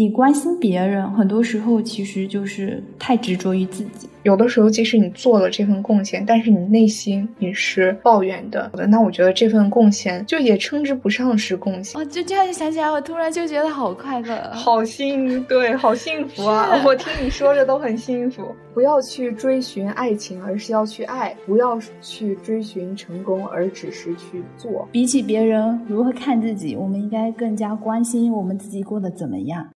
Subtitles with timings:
[0.00, 4.08] 你关心别人，很多时候其实就是太执着于自己。
[4.22, 12.00] 有的时候，即使你做了这份贡献，但是你内心你是抱怨的，那我觉得这份贡献就也称之不上是贡献。
[12.00, 16.82] 哦，就这样想起来，我突然就觉得好快乐，好幸对，好幸福啊！
[16.82, 18.42] 我听你说着都很幸福。
[18.72, 24.88] 不要去追寻爱情，而是要去爱；不要去追寻成功，而只是去做。
[24.90, 29.68] 比起别人如何看自己，我们应该更加关心我们自己过得怎么样。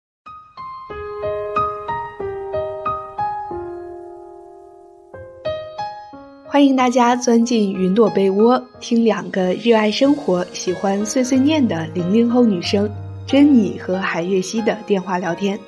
[6.53, 12.88] 欢迎大家钻进云朵被窝，听两个热爱生活、喜欢碎碎念的零零后女生
[13.25, 15.59] 珍妮和海月熙的电话聊天。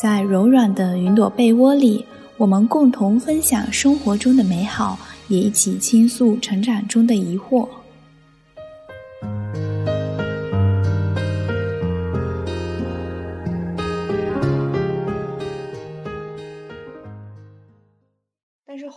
[0.00, 2.04] 在柔软的云朵被窝里，
[2.36, 7.66] 我们共同分享生活中的美好，也一起倾诉成长中的疑惑。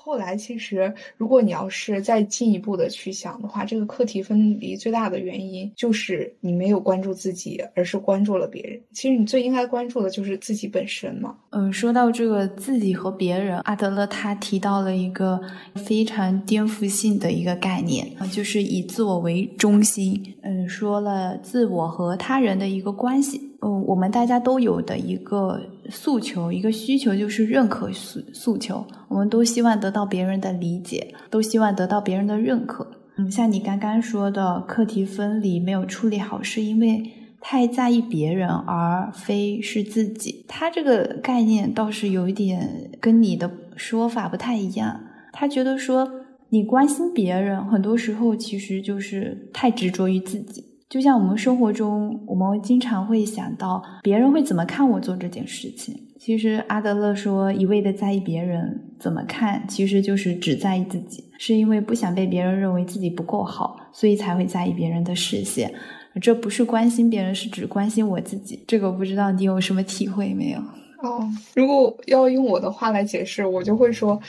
[0.01, 8.79] 后来，其实如果你要是再进一步的去想的话，这个课题分离最大的原因就是你没有关注自己，而是关注了别人。
[8.93, 11.35] 其实你最应该关注的就是自己本身嘛。
[11.49, 15.39] 嗯，说到这个自己和别人，阿德勒他提到了一个
[15.75, 20.23] 非常颠覆性的一个概念，就是以自我为中心。
[20.43, 23.48] 嗯，说了自我和他人的一个关系。
[23.61, 28.85] 嗯，我们大家都有的一个诉求、一个需求就是认可诉诉求。
[29.09, 32.87] 我们都希望得到别人的理解，都希望得到别人的认可。
[33.17, 37.03] 嗯，像你刚刚说的课题分离没有处理好，是因为
[37.41, 40.45] 太在意别人，而非是自己。
[40.47, 45.01] 他这个概念倒是有一点跟你的说法不太一样。
[45.33, 46.09] 他觉得说
[46.47, 50.63] 你关心别人，很多时候其实就是太执着于自己。
[50.89, 55.95] 就像我们生活中，我们经常会想到别人会怎么看我做这件事情。
[56.17, 65.71] 其实阿德勒说，一味的在意别人怎么看，其实就是只在意自己，是因为不想被别人认为自己不够好，所以才会在意别人的视线。
[66.19, 68.63] 这不是关心别人，是只关心我自己。
[68.67, 70.59] 这个不知道你有什么体会没有？
[71.03, 71.23] 哦，
[71.55, 74.19] 如果要用我的话来解释，我就会说。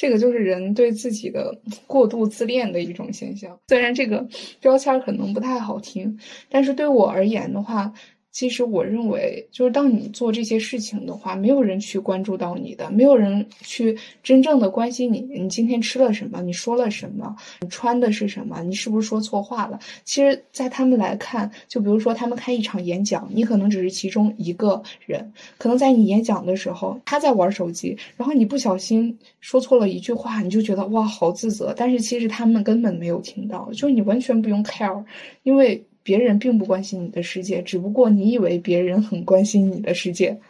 [0.00, 3.58] 这个就是人对自己的过度自恋的一种现象。
[3.66, 4.24] 虽然这个
[4.60, 6.16] 标签可能不太好听，
[6.48, 7.92] 但是对我而言的话。
[8.30, 15.20] 其实我认为，就是当你做这些事情的话，没有人去关注到你的，没有人去真正的关心你。
[15.20, 16.40] 你今天吃了什么？
[16.42, 17.34] 你说了什么？
[17.60, 18.62] 你穿的是什么？
[18.62, 19.78] 你是不是说错话了？
[20.04, 31.74] 其实，在他们来看，就比如说他们开一场演讲，你可能只是其中一个人，可能在你演讲的时候，他在玩手机，然后你不小心说错了一句话，你就觉得哇，好自责。
[31.76, 35.02] 但是其实他们根本没有听到，就是你完全不用 care，
[35.42, 35.82] 因为。
[36.08, 40.40] 别人并不关心你的世界，只不过你以为别人很关心你的世界。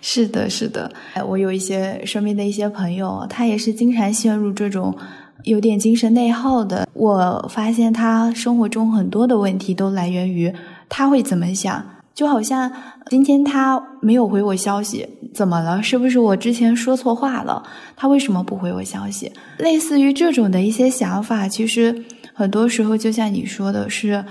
[0.00, 0.90] 是的，是的。
[1.28, 4.96] 我有一些身边的一些朋友，他也是经常陷入这种
[5.44, 6.88] 有点精神内耗的。
[6.94, 10.50] 我发现他生活中很多的问题都来源于
[10.88, 11.84] 他会怎么想，
[12.14, 12.72] 就好像
[13.10, 15.82] 今天他没有回我消息，怎么了？
[15.82, 17.62] 是不是我之前说错话了？
[17.94, 19.30] 他为什么不回我消息？
[19.58, 24.24] 类似于这种的一些想法，其实很多时候就像你说的是。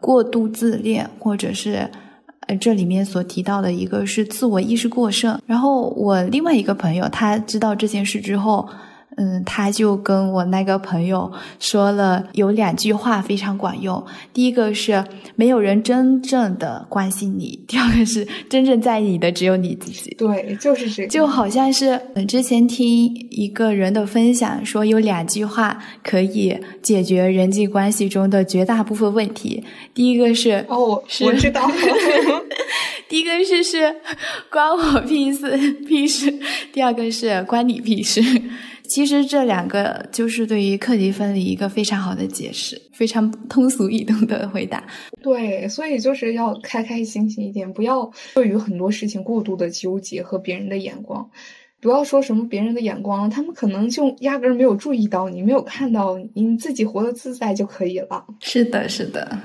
[0.00, 1.88] 过度自恋，或者是，
[2.46, 5.40] 呃，这里面所提到的一个是自我意识过剩。
[5.46, 8.68] 然后我另外一个朋友，他知道这件事之后。
[9.22, 14.02] 嗯，他就跟我那个朋友说了有两句话非常管用。
[14.32, 15.04] 第一个是
[15.36, 20.14] 没有人真正的关心你，第二个是真正在意你的只有你自己。
[20.16, 29.62] 对，就是这，就好像是之前听一个人的分享，说有两句话可以解决人际关系中的绝大部分问题。
[29.92, 31.70] 第一个是哦，我 知道。
[33.06, 33.94] 第一个是是
[34.50, 36.32] 关我屁事屁事，
[36.72, 38.22] 第二个是关你屁事。
[38.90, 44.84] 其实这两个就是对于课题分离一个非常好的解释，非常通俗易懂的回答。
[45.22, 51.30] 对，所以就是要开开心心一点，不要对于很多事情过度的纠结和别人的眼光。
[51.80, 58.26] 不要说什么别人的眼光，他们可能就压根儿没有注意到你，没有看到你自己活得自在就可以了。
[58.40, 59.38] 是的，是的，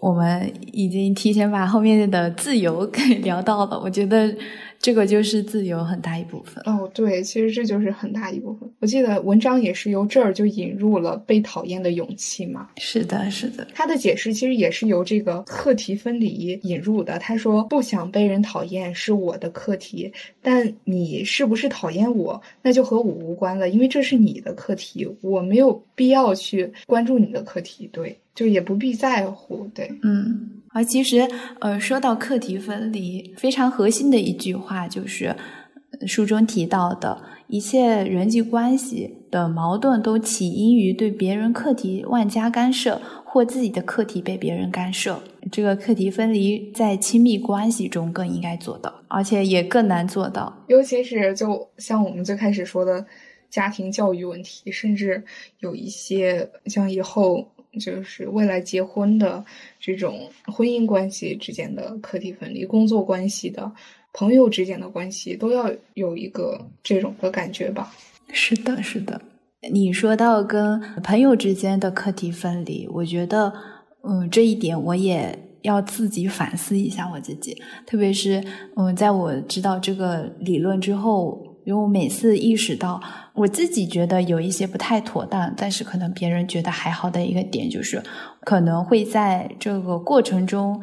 [0.00, 4.34] 我们已经提前把后面的自由给聊到了，我觉得。
[4.82, 8.66] 这个就是自由很大一部分哦，对，其实这就是很大一部分。
[8.78, 12.66] 我记得文章也是由这儿就引入了被讨厌的勇气嘛。
[12.78, 13.66] 是的，是的。
[13.74, 17.18] 他的解释其实也是由这个课题分离引入的。
[17.18, 20.10] 他说：“不想被人讨厌是我的课题，
[20.40, 28.16] 但你是不是讨厌我，那就和我无关了，因为这是你的课题，我没有必要去关注你的课题。”对。
[28.40, 29.68] 就也不必在乎。
[29.74, 30.62] 对，嗯。
[30.72, 31.28] 而其实，
[31.58, 35.36] 呃，说到课题分离，非常核心的一句话就是
[36.06, 45.20] 书中提到的一切人际关系的矛盾都起因于对别人课题万加干涉，或自己的课题被别人干涉。
[45.52, 50.64] 这个课题分离在亲密关系中更应该做到，而且也更难做到。
[50.68, 53.04] 尤其是就像我们最开始说的
[53.50, 55.24] 家庭教育问题，甚至
[55.58, 57.44] 有一些像以后。
[57.78, 59.44] 就是未来结婚的
[59.78, 63.70] 这种婚姻关系之间的课题分离，工作关系的
[64.12, 67.94] 朋友之间的关系，都要有一个这种的感觉吧？
[68.32, 69.20] 是的，是的。
[69.70, 73.52] 你说到跟朋友之间的课题分离，我觉得，
[74.02, 77.56] 嗯，这一点我也要自己反思一下我自己，
[77.86, 78.42] 特别是，
[78.76, 81.46] 嗯，在我知道这个理论之后。
[81.66, 83.00] 因为我每次意识到
[83.40, 88.02] 我自己觉得有一些不太妥当，但是可能别人觉得还好的一个点，就是
[88.42, 90.78] 可能会在这个过程中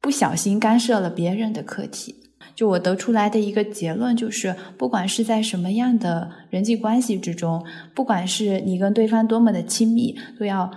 [0.00, 2.14] 不小心干涉了别人的课题。
[2.54, 7.64] 就我得出来的一个结论就是，不管是在什么样的人际关系之中，
[7.96, 10.70] 不管是你跟对方多么的亲密，都要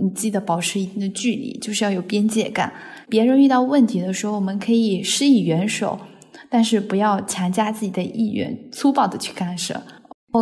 [0.00, 2.72] 你记得保持一定的距离，就是要有边界感。
[3.08, 5.98] 别人遇到问题的时候，我们可以施以援手。
[6.50, 9.82] 但是不要强加自己的意愿，粗暴的去干涉。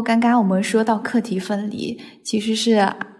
[0.03, 2.73] 刚刚我们说到课题分离，其实是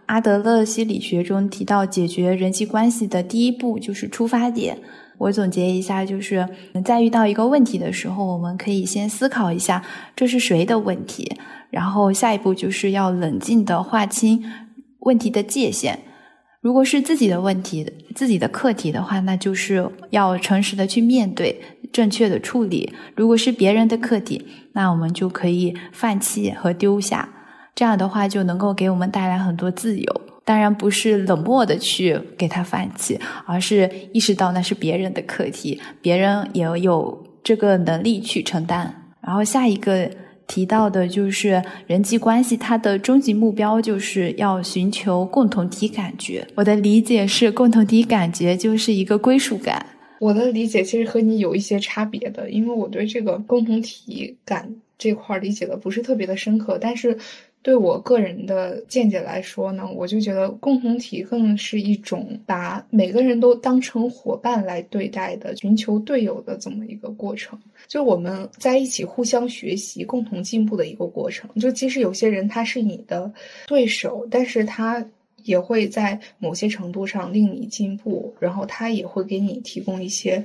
[0.07, 4.79] 阿德勒心理学中提到解决人际关系的第一步就是出发点。
[5.19, 6.47] 我总结一下，就是
[6.85, 9.83] 在遇到一个问题的时候，我们可以先思考一下
[10.15, 11.37] 这是谁的问题，
[11.71, 14.45] 然后下一步就是要冷静的划清
[15.01, 15.99] 问题的界限。
[16.67, 22.93] 如果是自己的问题、自己的课题的话，那就是要诚实的去面对，正确的处理。
[23.15, 27.29] 如果是别人的课题，那我们就可以放弃和丢下。
[27.73, 30.21] 这样的话就能够给我们带来很多自由。
[30.45, 38.93] 当然不是冷漠的去给他放弃，而是意识到那是别人的课题，别人也有这个能力去承担。
[39.21, 40.11] 然后下一个。
[40.47, 46.47] 提到的就是人际关系，它的终极目标就是要寻求共同体感觉。
[46.55, 49.85] 我的理解是，共同体感觉就是一个归属感。
[50.19, 57.19] 我的理解其实和你有一些差别的，因为我对这个共同体感这块理解的不是特别的深刻，但是。
[57.67, 67.59] 对我个人的见解来说呢，我就觉得共同体更是一种把每个人都当成伙伴来对待的，寻求队友的这么一个过程，
[67.89, 71.51] 就我们在一起互相学习、共同进步的一个过程。
[71.61, 73.29] 就即使有些人他是你的
[73.67, 75.05] 对手，但是他
[75.43, 80.41] 也会在某些程度上令你进步，然后他也会给你提供一些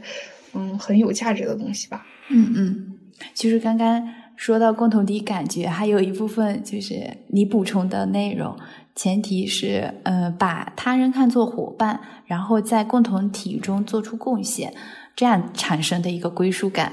[0.53, 2.03] 嗯很有价值的东西吧。
[2.29, 3.00] 嗯嗯，
[3.35, 4.12] 其实刚刚。
[4.42, 8.58] 说到共同体感觉，还有一部分就是你补充的内容，
[8.96, 14.74] 前提是，呃，把他人看作伙伴，然后在共同体中做出贡献，
[15.16, 16.92] 这样产生的一个归属感。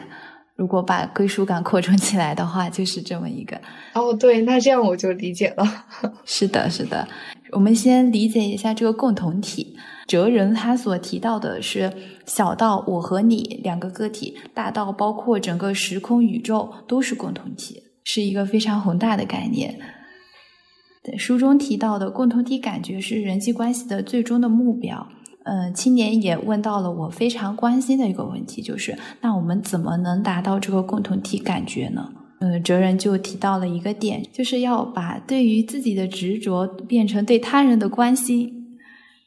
[0.57, 3.59] 如果把归属感扩充起来的话，就是这么一个。
[3.95, 5.65] 哦，对，那这样我就理解了。
[6.27, 7.09] 是的，是的。
[7.53, 9.75] 我们先理解一下这个共同体。
[10.09, 11.93] 哲人他所提到的是
[12.25, 19.79] 小到我和你两个个体，大到包括整个时空宇宙都是共同体，是一个非常宏大的概念。
[21.17, 25.07] 书中提到的共同体感觉是人际关系的最终的目标。
[25.45, 32.11] 嗯，青年也问到了我非常关心的一个问题，就是那我们怎么能达到这个共同体感觉呢？
[32.41, 38.58] 嗯，哲人就提到了一个点，就是要把对于自己的执着变成对他人的关心。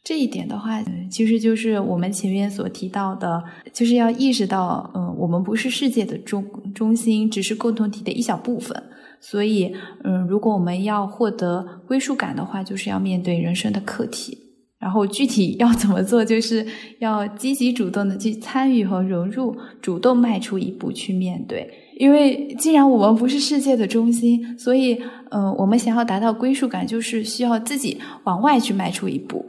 [0.04, 6.44] 这一点的话，其实就是我们前面所提到的，就是要意识到，嗯，我们不是世界的中
[6.74, 8.82] 中心，只是共同体的一小部分。
[9.20, 9.72] 所以，
[10.04, 14.38] 嗯，如果我们要获得归属感的话，就是要面对人生的课题。
[14.80, 16.66] 然后具体要怎么做，就是
[16.98, 21.72] 要积极主动的去参与和融入，主动迈出一步去面对。
[22.00, 29.46] 因为既然我们不是世界的中心，所以，嗯，我们想要达到归属感，就是需要自己往外去迈出一步。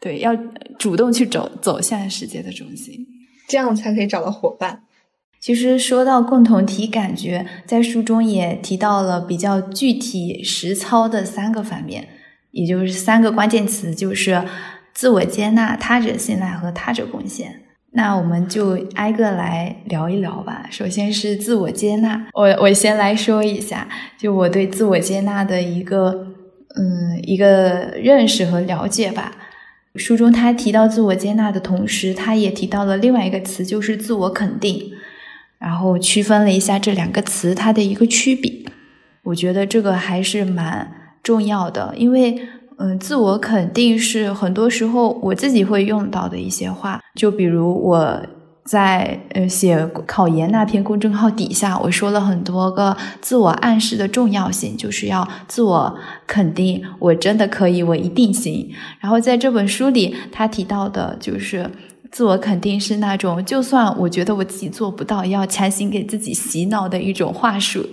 [0.00, 0.34] 对，要
[0.78, 3.06] 主动去走走向世界的中心，
[3.46, 4.82] 这样才可以找到伙伴。
[5.38, 12.08] 其实说到共同体感觉，在书中也提到了比较具体实操的三个方面，
[12.50, 14.42] 也就是三个关键词，就是
[14.94, 17.62] 自我接纳、他者信赖和他者贡献。
[17.92, 20.68] 那我们就挨个来聊一聊吧。
[20.70, 23.88] 首先是自我接纳，我我先来说一下，
[24.18, 26.26] 就我对自我接纳的一个
[26.76, 29.36] 嗯一个认识和了解吧。
[29.96, 34.92] 书中他提到自我接纳的同时，他也提到了另外一个词，就是自我肯定，
[35.58, 38.52] 然后区分了一下这两个词它的一个区别。
[39.22, 40.90] 我觉得这个还是蛮
[41.22, 42.40] 重要的，因为
[42.78, 48.26] 嗯，自我肯定是很多时候我自己会用到的一些话，就比如我。
[48.70, 55.92] 在呃写考研那篇公众号底下，我说了很多个自我暗示的重要性，就是要自我
[56.24, 58.70] 肯定，我真的可以，我一定行。
[59.00, 61.68] 然后在这本书里，他提到的就是
[62.12, 67.84] 自我肯定是那种，就算我觉得我自己做不到，要强行给自己洗脑的一种话术。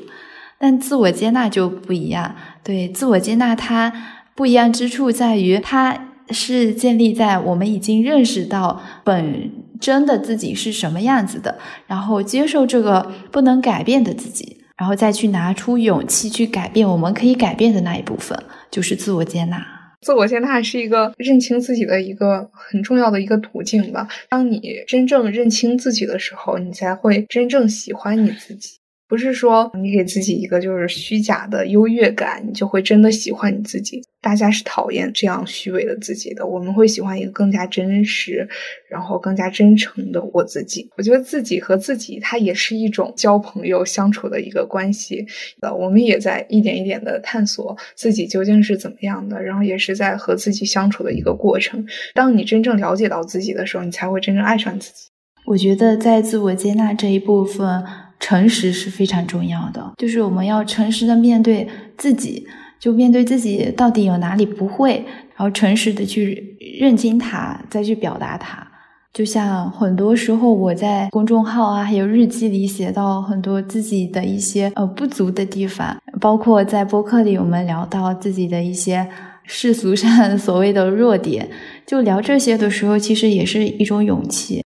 [0.59, 3.91] 但自我接纳就不一样，对自我接纳，它
[4.35, 5.97] 不一样之处在于，它
[6.29, 9.65] 是建立在我们已经认识到本。
[9.79, 11.57] 真的自己是什么样子的，
[11.87, 18.37] 然后接受这个不能改变的自己，然后再去拿出勇气去改变我们可以改变的那一部分，
[18.69, 19.65] 就是自我接纳。
[20.01, 24.07] 自我接纳是一个认清自己的一个很重要的一个途径吧。
[24.29, 28.77] 当你真正认清自己的时候，你才会真正喜欢你自己。
[29.07, 34.01] 不是说你给自己一个就是虚假的优越感，你就会真的喜欢你自己。
[34.19, 38.45] 大家是讨厌这样虚伪的自己的，我们会喜欢一个更加真实，
[38.89, 40.89] 然后更加真诚的我自己。
[40.97, 45.25] 我觉得自己和自己，它也是一种交朋友相处的一个关系。
[45.61, 51.85] 呃，我们也在一点一点的探索自己究竟是怎么样的，然后也是在和自己相处的一个过程。
[52.13, 55.07] 当你真正了解到自己的时候，你才会真正爱上自己。
[55.45, 57.81] 我觉得在自我接纳这一部分。
[58.19, 62.45] 诚实是非常重要的，就是我们要诚实的面对自己，
[62.79, 65.03] 就面对自己到底有哪里不会，
[65.35, 68.65] 然后诚实的去认清它，再去表达它。
[69.13, 79.07] 就像很多时候我在公众号啊，还有日记里写到很多自己的一些呃不足的地方，包括在播客里我们聊到自己的一些
[79.43, 81.49] 世俗上 所谓的弱点，
[81.85, 84.63] 就聊这些的时候，其实也是一种勇气。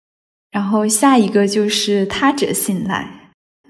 [0.50, 3.06] 然后下一个就是他者信赖。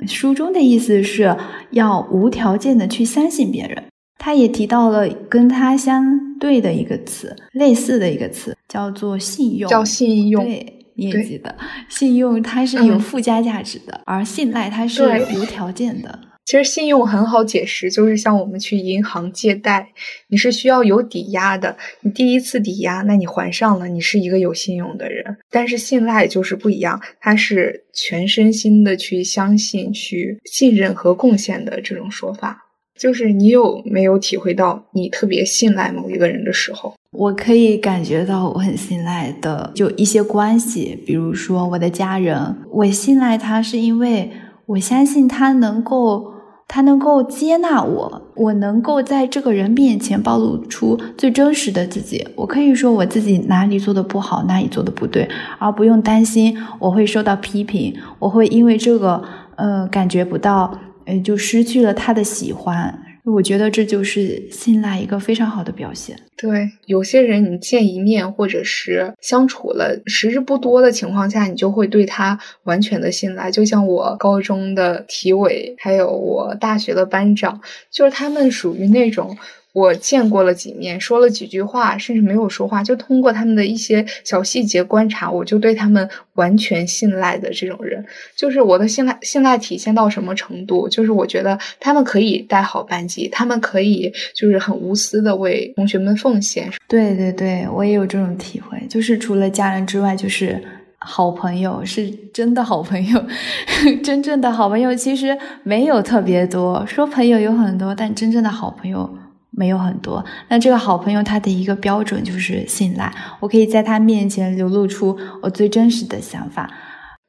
[0.06, 1.36] 书中的意思是
[1.70, 3.82] 要无条件的去相信别人。
[4.18, 9.70] 他也提到了跟他相对的一个词，类似的一个词，叫做信用。
[9.70, 10.44] 叫信用。
[10.44, 11.54] 对，你也记得，
[11.88, 15.02] 信用它是有附加价值的，而信赖它是
[15.36, 16.18] 无条件的。
[16.48, 19.86] 其实信用很好解释，就是像我们去银行借贷，
[20.28, 21.76] 你是需要有抵押的。
[22.00, 25.22] 你第一次抵押，那你还上了，你是一个有信用的人。
[25.50, 32.64] 但是信赖就是不一样，它是全身心的去相信、去信任和贡献的这种说法。
[32.98, 36.94] 就是你有没有体会到你特别信赖某一个人的时候？
[37.12, 44.30] 我可以感觉到我很信赖的，就一些关系，比如说我的家人，我信赖他是因为
[44.64, 46.37] 我相信他能够。
[46.70, 52.28] 他能够接纳我，我能够在这个人面前暴露出最真实的自己。
[52.36, 55.26] 我可以说我自己哪里做的不好，哪里做的不对，
[55.58, 59.22] 而不用担心我会受到批评，我会因为这个，
[59.56, 63.02] 呃，感觉不到，呃，就失去了他的喜欢。
[63.24, 66.18] 我觉得这就是信赖一个非常好的表现。
[66.36, 73.50] 对，有些人你见一面，或者是相处了时日不多的情况下，你就会对他完全的信赖。
[73.50, 77.60] 就像我高中的体委，还有我大学的班长，
[77.90, 79.36] 就是他们属于那种。
[79.78, 88.04] 我见过了几面，说了几句话，甚至没有说话，就通过他们的一些小细节观察，我就对他们完全信赖的这种人，
[88.34, 89.16] 就是我的信赖。
[89.22, 90.88] 信赖体现到什么程度？
[90.88, 96.70] 就是我觉得他们可以带好班级，他们可以就是很无私的为同学们奉献。
[96.88, 100.60] 对对对，我也有这种体会，就是除了家人之外，就是
[100.98, 103.24] 好朋友，是真的好朋友。
[104.02, 109.08] 真正的好朋友其实没有特别多，说朋友有很多，但真正的好朋友。
[109.50, 116.70] 没有很多，那这个好朋友他的一个标准就是信赖，我可以在他面前流露出我最真实的想法。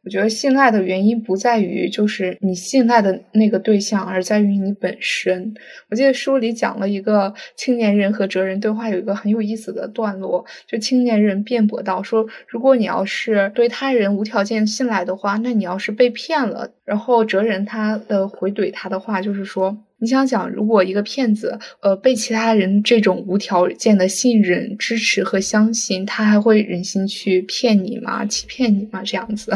[0.09, 5.53] 我觉得信赖的原因不在于就是你信赖的那个对象，而在于你本身。
[5.87, 16.67] 我记得书里讲了一个青年人和哲人对话，有一个很有意思的段落，就青年人辩驳到说，如果你要是对他人无条件信赖的话，那你要是被骗了。
[16.83, 19.77] 然后哲人他的回怼他的话就是说。
[20.01, 28.25] 你想想，如果一个骗子，呃，被其他人这种无条件的信任、支持和相信，他还会忍心去骗你吗？
[28.25, 29.03] 欺骗你吗？
[29.03, 29.51] 这样子？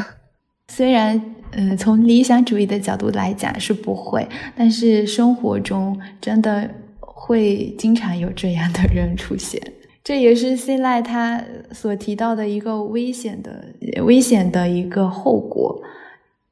[0.76, 6.68] 虽然，嗯，从理想主义的角度来讲是不会，但是生活中真的
[7.00, 9.62] 会经常有这样的人出现。
[10.04, 11.40] 这也是信赖他
[11.72, 13.64] 所提到的一个危险的、
[14.04, 15.80] 危险的一个后果。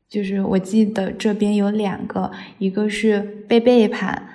[0.08, 4.28] 就是我记得这边有两个，一个是被背叛，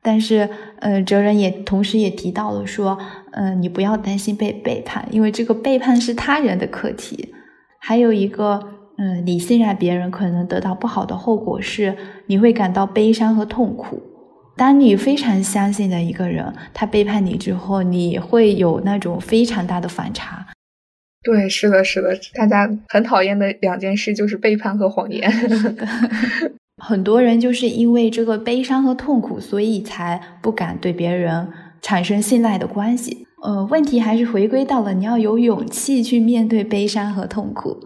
[0.00, 0.48] 但是
[0.78, 2.98] 呃，哲人也同时也提到了说，
[3.32, 7.34] 嗯，你不要担心被背叛，因为这个背叛是他人的课题。
[7.78, 11.96] 还有一个，嗯，你信任别人可能得到不好的后果是，
[12.26, 14.00] 你会感到悲伤和痛苦。
[14.56, 20.46] 当你非常相信的一个人，他背叛你之后，你会有那种非常大的反差。
[21.24, 25.28] 对，是的，是的，大家很讨厌的两件事就是背叛和谎言。
[26.80, 31.48] 很多人就是因为这个悲伤和痛苦，所以才不敢对别人
[31.80, 33.26] 产生信赖的关系。
[33.42, 37.78] 呃，问题还是回归到了你要有勇气去面对悲伤和痛苦，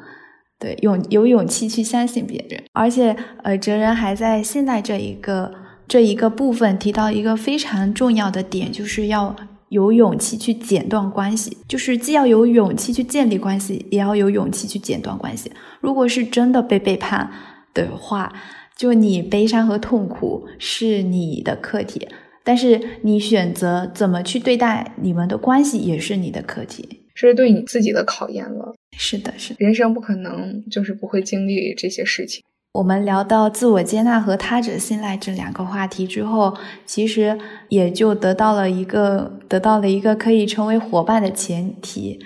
[0.59, 2.62] 对，勇有勇气去相信别人。
[2.73, 5.53] 而且，呃，哲人还在信赖这一个
[5.87, 9.35] 这一个部分提到一个非常重要的点，就是要。
[9.71, 15.53] 有勇气去剪断关系，就是既要有勇气去建立关系，也要有勇气去剪断关系。
[15.83, 17.31] 如果是真的被背叛
[17.75, 18.33] 的话，
[18.75, 22.09] 就你悲伤和痛苦是你的课题，
[22.43, 28.72] 但是你选择怎么去对待你们的关系也是你的课题，这是对你自己的考验了。
[28.96, 32.44] 是的，是的人生不可能就是不会经历这些事情。
[32.75, 36.56] 我们聊到自我接纳和他者信赖这两个话题之后，
[36.87, 37.37] 其实
[37.70, 42.20] 也就得到了一个得到了一个可以成为伙伴的前提，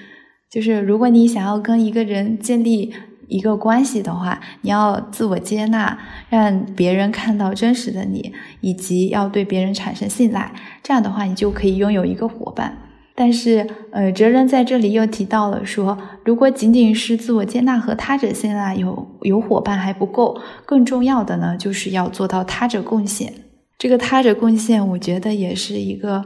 [0.50, 2.92] 就是如果你想要跟一个人建立
[3.28, 12.76] 一个关系的话，你要自我接纳，让别人看到真实的你，以及要对别人产生信赖，这样的话，你就可以拥有一个伙伴。
[13.22, 20.36] 但是，呃，哲人在这里又提到了说，如果仅仅是自我接纳和他者信赖有有伙伴还不够，
[20.66, 23.32] 更重要的呢，就是要做到他者贡献。
[23.78, 26.24] 这个他者贡献，我觉得也是一个，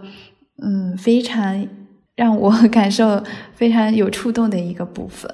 [0.65, 1.69] 嗯，非常
[2.15, 3.23] 让我 感受
[3.55, 5.31] 非常有触动的一个部分。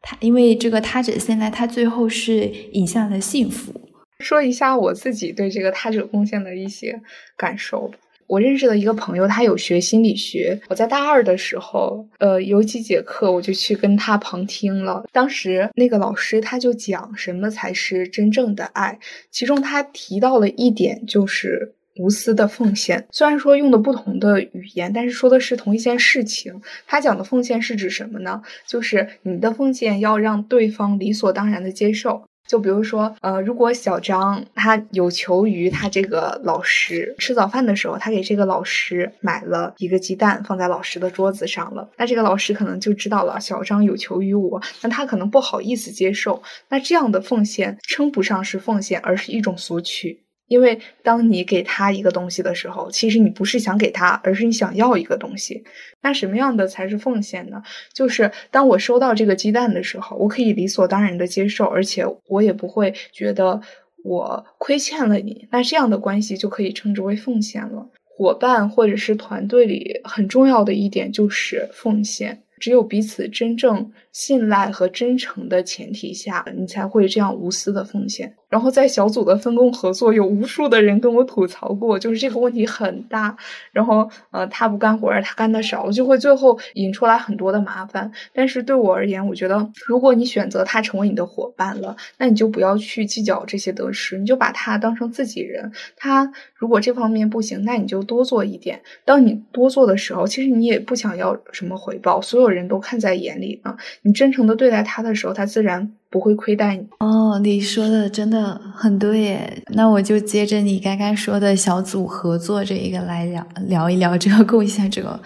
[0.00, 3.78] 他因为这个他者信赖，他最后是引向了幸福。
[4.20, 7.02] 说一下我自己对这个他者贡献的一些
[7.36, 7.98] 感受吧。
[8.32, 10.58] 我认识的一个朋友，他有学心理学。
[10.70, 15.04] 我在大二的时候，呃，有几节课我就去跟他旁听了。
[15.12, 18.98] 当时那个老师他就讲什么才是真正的爱，
[19.30, 23.06] 其中他提到了一点，就是无私的奉献。
[23.10, 26.58] 虽然说用的不同的语言，但是说的是同一件事情。
[26.86, 28.40] 他讲的奉献是指什么呢？
[28.66, 32.24] 就是你的奉献要让对方理所当然的接受。
[32.52, 50.20] 就比如说，呃，如果小张他有求于他这个老师，吃早饭的时候，他给这个老师买了一个鸡蛋，放在老师的桌子上了，那这个老师可能就知道了小张有求于我，那他可能不好意思接受，那这样的奉献称不上是奉献，而是一种索取。
[50.52, 55.64] 因为当你给他一个东西的时候，其实你不是想给他，而是你想要一个东西。
[56.02, 57.62] 那什么样的才是奉献呢？
[57.94, 63.62] 就是当我收到这个鸡蛋的时候，我可以理所当然的接受，而且我也不会觉得
[64.04, 65.48] 我亏欠了你。
[65.50, 67.88] 那这样的关系就可以称之为奉献了。
[68.04, 78.34] 伙伴或者是团队里很重要的一点就是奉献，只有彼此真正信赖和真诚的前提下，你才会这样无私的奉献。
[78.48, 83.34] 然后在小组的分工合作，有无数的人跟我吐槽过，就是这个问题很大。
[83.72, 88.12] 然后，呃，他不干活，他干的少，就会最后引出来很多的麻烦。
[88.34, 95.72] 但是对我而言，我觉得，如果你选择他成为你的伙伴了，那你就不要去计较这些得失，你就把他当成自己人。
[95.96, 98.82] 他如果这方面不行，那你就多做一点。
[99.06, 103.74] 当你多做的时候，其实你也不想要什么回报，所有人都看在眼里啊。
[104.02, 105.92] 你真诚的对待他的时候，他自然。
[106.12, 109.62] 不会亏待你哦，你说的真的很对耶。
[109.68, 115.18] 那我就接着你刚刚说的小组合作这一个来聊聊一聊这个贡献者。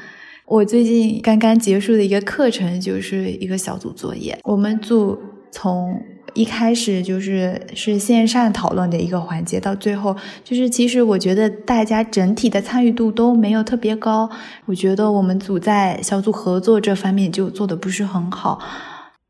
[0.45, 5.19] 我最近刚刚结束的一个课程就是一个小组作业，我们组
[5.51, 6.01] 从
[6.37, 14.31] 一开始就是是线上讨论的一个环节，到最后就是其实我觉得大家整体的参与度都没有特别高。
[14.66, 18.61] 我觉得我们组在小组合作这方面就做的不是很好。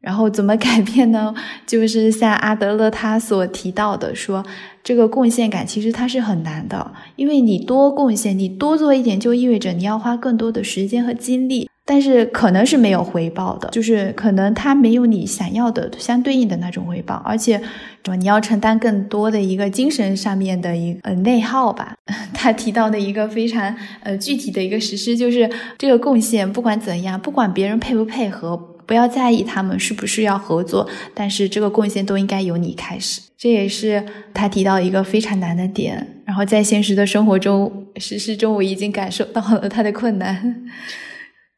[0.01, 1.35] 然后怎么改变呢？
[1.67, 4.45] 就是像阿德勒他所提到的，说
[4.85, 17.63] 这个贡献感其实它是很难的，因为你多贡献，你多做一点，就意味着你要花更多的时间和精力，但是可能是没有回报的，就是可能它没有你想要的相对应的那种回报，而且
[18.05, 21.95] 说你要承担更多的一个精神上面的一呃内耗吧。
[22.35, 28.73] 他提到的一个非常呃具体的一个实施，就是这个贡献不管怎样，不管别人配不配合。
[28.87, 33.21] 不要在意他们是不是要合作，但是这个贡献都应该由你开始。
[33.37, 34.01] 这也是
[34.33, 36.07] 他提到一个非常难的点。
[36.25, 40.55] 然后在现实的生活中实施中，我已经感受到了他的困难。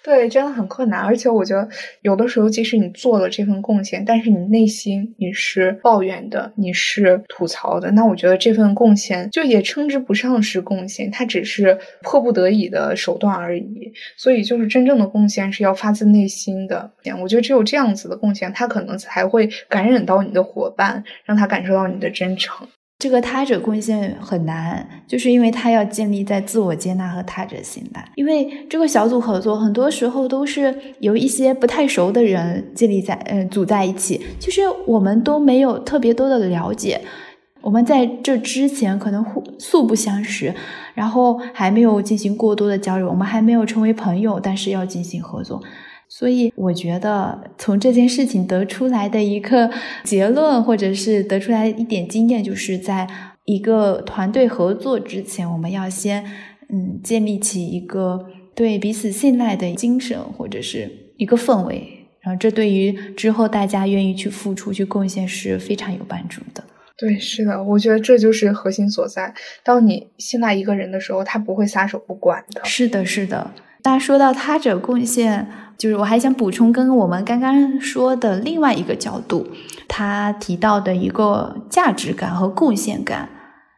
[0.09, 1.69] 对，真的很困难，而且我觉得
[2.01, 13.93] 有的时候，即使你做了这份贡献，但是你内心你是抱怨的，你是吐槽的，那我觉得这份贡献就也称之不上是贡献，它只是迫不得已的手段而已。
[14.17, 16.91] 所以，就是真正的贡献是要发自内心的。
[17.21, 22.67] 我觉得只有这样子的贡献，他可能才会感染到你的伙伴，让他感受到你的真诚。
[22.99, 28.05] 这个他者贡献很难，就是因为他要建立在自我接纳和他者信赖。
[28.17, 37.01] 因为这个小组合作很多时候都是由一些不太熟的人建立在呃组在一起，其实我们都没有特别多的了解。
[37.61, 40.53] 我们在这之前可能互素不相识，
[40.95, 45.63] 然后还没有进行过多的交流，我们还没有成为朋友，但是要进行合作。
[46.09, 49.71] 所以我觉得从这件事情得出来的一个
[50.05, 53.07] 结论，或者是得出来一点经验，就是在
[53.45, 56.25] 一个团队合作之前，我们要先
[56.71, 66.65] 嗯建立起一个对彼此信赖的精神，或者是一个氛围，然后这对于之后大家愿意去付出、去贡献是非常有帮助的。
[66.97, 69.33] 对，是的，我觉得这就是核心所在。
[69.63, 72.61] 当你信赖一个人的时候，他不会撒手不管的。
[72.65, 73.51] 是的，是的。
[73.91, 75.49] 那说到他者贡献，
[75.79, 79.47] 就是我还想补充跟我们刚刚说的另外一个角度，
[79.89, 83.31] 他提到的一个价值感和贡献感，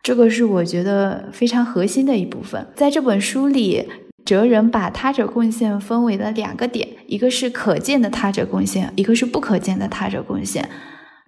[0.02, 2.66] 这个是我觉得非常核心的一部分。
[2.74, 3.88] 在这本书里，
[4.24, 10.68] 哲人把他者贡献分为了两个点，一个是可见的他者贡献，一个是不可见的他者贡献。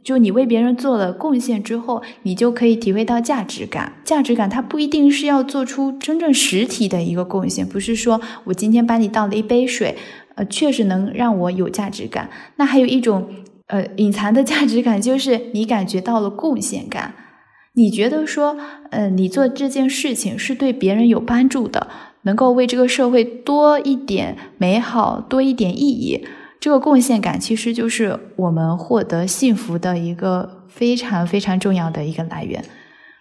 [0.02, 3.92] 就你为别人做了贡献之后，你就可以体会到价值感。
[4.04, 9.96] 价值感它不一定是要做出真正实体的一个贡献，不是说我今天帮你倒了一杯水，
[10.34, 12.28] 呃，确实能让我有价值感。
[12.56, 13.28] 那还有一种
[13.68, 17.14] 呃隐藏的价值感，就是你感觉到了贡献感。
[17.74, 18.58] 你觉得说，
[18.90, 21.86] 呃，你做这件事情是对别人有帮助的，
[22.22, 26.26] 能够为这个社会多一点美好，多一点意义。
[26.62, 32.64] 这个贡献感其实就是我们获得幸福的一个非常非常重要的一个来源，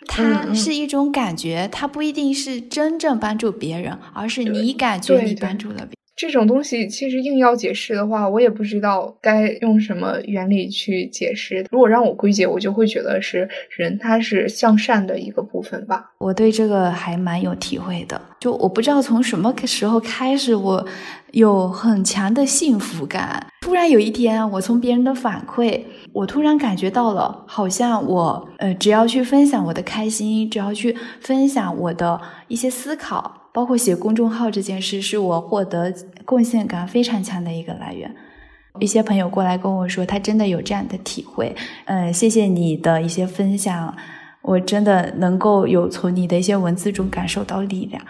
[0.05, 6.00] 它是一种感觉，它不一定是真正帮助别人，而是你感觉你帮助了别人。
[6.21, 11.65] 这种东西其实硬要解释的话，我也不知道该用什么原理去解释。
[11.71, 16.11] 如果让我归结，我就会觉得是人他是向善的一个部分吧。
[16.19, 18.21] 我对这个还蛮有体会的。
[18.39, 20.85] 就我不知道从什么时候开始，我
[21.31, 23.43] 有很强的幸福感。
[23.61, 25.81] 突然有一天，我从别人的反馈，
[26.13, 33.40] 我突然感觉到了，好像我呃，只要去分享我的开心，只要去分享我的一些思考。
[33.53, 38.13] 包括写公众号这件事，是我获得贡献感非常强的一个来源。
[38.79, 41.53] 一些朋友过来跟我说，他真的有这样的体会。
[41.85, 43.93] 嗯，谢谢你的一些分享，
[44.41, 48.01] 我真的能够有从你的一些文字中感受到力量。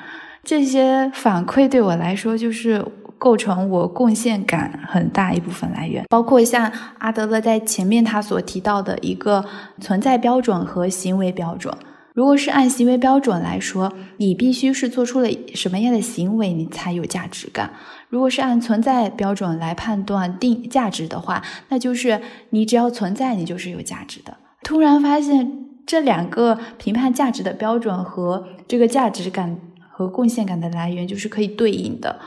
[0.43, 2.85] 这些反馈对我来说，就是
[3.17, 6.05] 构成我贡献感很大一部分来源。
[6.07, 9.43] 包括像阿德勒在前面他所提到的一个
[9.79, 11.73] 存在标准和行为标准。
[12.13, 17.71] 如果是按行为标准来说，你必须是做出了什么样的行为，你才有价值感？
[18.09, 24.35] 如果是按存在标准来判断定价值的话，那就是你只要存在，你就是有价值的。
[24.61, 29.57] 突然发现这两个评判价值的标准和这个价值感
[29.89, 32.19] 和贡献感的来源就是可以对应的。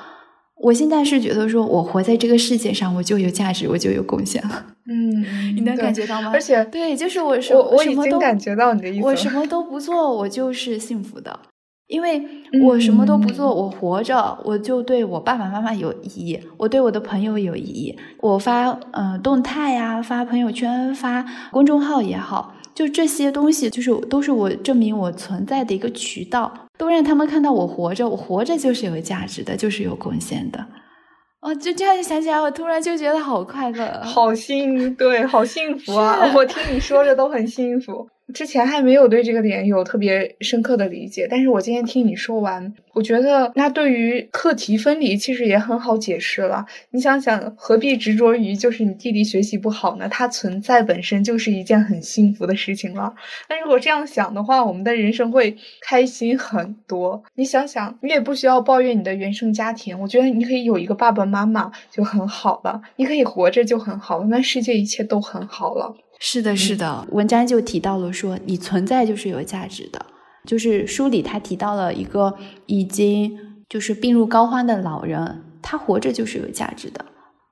[0.56, 4.64] 我现在是觉得说，我活在这个世界上，我就有价值，我就有贡献了。
[4.88, 6.30] 嗯，你能感觉到吗？
[6.32, 9.04] 而且，对，就是我，我我已经感觉到你的意思。
[9.04, 11.40] 我什么都不做，我就是幸福的，
[11.88, 12.22] 因为
[12.62, 17.96] 我什么都不做，我活着，我就对我爸爸妈妈有意义，我对我的朋友有意义。
[18.20, 26.52] 我发嗯动态呀，发朋友圈，发公众号也好，就这些东西，就是都是我证明我存在的一个渠道。
[26.76, 30.66] 都让他们看到我活着，我活着就是有价值的，就是有贡献的。
[31.40, 36.32] 哦，就这样想起来，我突然就觉得好快乐，好幸对，好幸福啊！
[36.34, 38.08] 我听你说着都很幸福。
[38.32, 46.64] 之前还没有对这个点有特别深刻的理解，但是我今天听你说完，我觉得那对于课题分离其实也很好解释了。
[46.90, 50.08] 你想想，何必执着于就是你弟弟学习不好呢？
[50.08, 53.14] 他存在本身就是一件很幸福的事情了。
[53.46, 57.22] 但如果这样想的话，我们的人生会开心很多。
[57.34, 65.94] 你想想，你也不需要抱怨你的原生家庭，我觉得你可以有一个爸爸妈妈就很好了，你可以活着就很好了，那世界一切都很好了。
[66.18, 70.07] 是的，是的，文章就提到了说，你存在就是有价值的。
[70.46, 72.35] 就是书里他提到了一个
[72.66, 77.05] 已经就是病入膏肓的老人，他活着就是有价值的。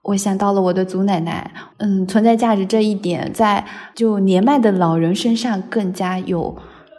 [0.02, 6.56] 我想到了我的祖奶奶，嗯，存在价值这一点，在就年迈的老人身上更加有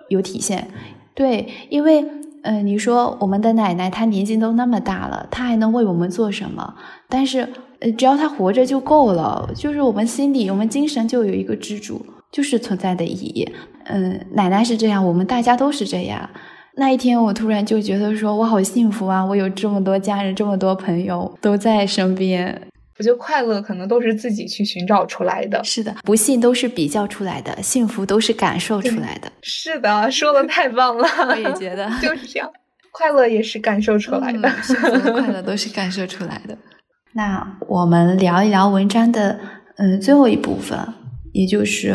[0.09, 0.67] 有体现。
[1.13, 2.03] 对，因为
[2.43, 6.75] 嗯，你说我们的奶奶她年纪都那么大了，她还能为我们做什么？
[7.09, 7.49] 但是。
[7.91, 13.51] 只要他活着就够了，就是我们心里、我们精神就有一个支柱，就是存在的意义。
[13.85, 16.29] 嗯，奶奶是这样，我们大家都是这样。
[16.75, 19.23] 那一天，我突然就觉得说，我好幸福啊！
[19.23, 22.59] 我有这么多家人，这么多朋友都在身边。
[22.97, 25.63] 我觉得快乐可能都是自己去寻找出来的。
[25.63, 29.31] 是的，不幸都是比较出来的，幸福都是感受出来的。
[29.41, 32.49] 是的，说的太棒了， 我也觉得就是这样。
[32.91, 36.57] 快乐也是感受出来的，幸福和快乐都是感受出来的。
[37.15, 39.39] 那我们聊一聊文章的
[39.77, 40.77] 嗯最后一部分，
[41.31, 41.91] 也就是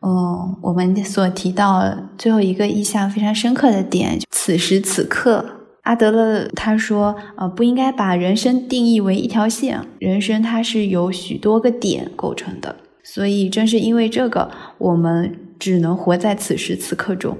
[0.00, 1.82] 嗯我们所提到
[2.18, 5.44] 最后一个印象非常深刻的点，此时此刻，
[5.82, 17.38] 阿德勒他说呃不应该把人生定义为一条线，人生它是由许多个点构成的，所以正是因为这个，我们只能活在此时此刻中。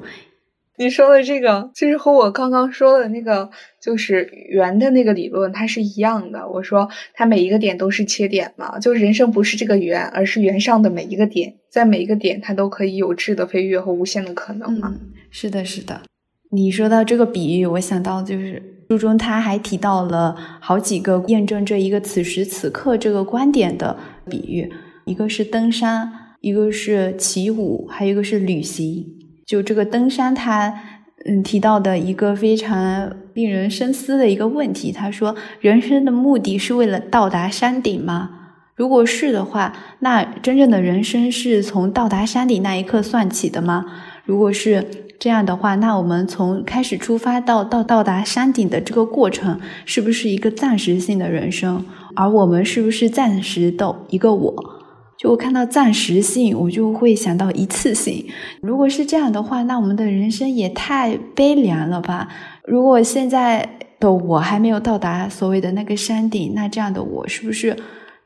[0.80, 3.50] 你说的这个，其实和我刚刚说的那个，
[3.88, 6.46] 就是圆的那个理论，它是一样的。
[6.46, 14.94] 我说它每一个点都是切点嘛，就人生不是这个圆，而是圆上的每一个点，在每一个点，它都可以有质的飞跃和无限的可能嘛。
[15.30, 16.02] 是的，是的。
[16.50, 23.96] 你说到这个比喻，我想到就是书中他还提到了好几个验证这一个此时此刻这个观点的
[24.28, 24.70] 比喻，
[25.06, 29.06] 一个是登山，一个是起舞，还有一个是旅行。
[29.46, 38.30] 就这个登山，它嗯提到的一个非常令人深思的一个问题，他说：人生的目的是为了到达山顶吗？
[38.76, 43.84] 如果是的话，那真正的人生是从到达山顶那一刻算起的吗？
[44.24, 44.86] 如果是
[45.18, 51.84] 这样的话，那我们从开始出发到到到达山顶的这个过程，是不是一个暂时性的人生？
[52.14, 54.77] 而我们是不是暂时的一个我？
[55.18, 58.24] 就我看到暂时性，我就会想到一次性。
[58.62, 62.28] 如果是这样的话，那我们的人生也太悲凉了吧？
[62.64, 67.76] 如果现在的我还没有到达所谓的那个山顶，那这样的我是不是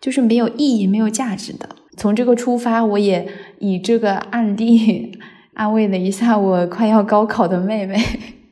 [0.03, 1.67] 就是没有意义、没有价值的？
[1.97, 3.27] 从这个出发，我也
[3.59, 5.19] 以这个案例
[5.55, 7.99] 安慰了一下我快要高考的妹妹。